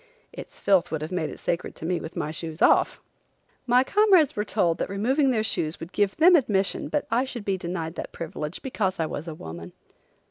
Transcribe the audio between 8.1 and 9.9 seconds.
privilege because I was a woman.